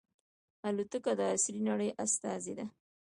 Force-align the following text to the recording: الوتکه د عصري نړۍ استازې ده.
الوتکه 0.67 1.11
د 1.19 1.21
عصري 1.33 1.61
نړۍ 1.69 1.89
استازې 2.03 2.53
ده. 2.59 2.65